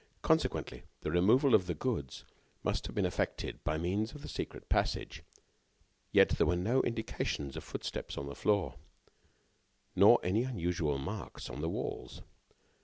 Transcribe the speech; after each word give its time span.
Consequently, 0.23 0.81
the 1.01 1.11
removal 1.11 1.53
of 1.53 1.67
the 1.67 1.75
goods 1.75 2.25
must 2.63 2.87
have 2.87 2.95
been 2.95 3.05
effected 3.05 3.63
by 3.63 3.77
means 3.77 4.13
of 4.15 4.23
the 4.23 4.27
secret 4.27 4.67
passage. 4.67 5.21
Yet, 6.11 6.29
there 6.29 6.47
were 6.47 6.55
no 6.55 6.81
indications 6.81 7.55
of 7.55 7.63
footsteps 7.63 8.17
on 8.17 8.25
the 8.25 8.33
floor, 8.33 8.77
nor 9.95 10.19
any 10.23 10.41
unusual 10.41 10.97
marks 10.97 11.49
upon 11.49 11.61
the 11.61 11.69
walls. 11.69 12.23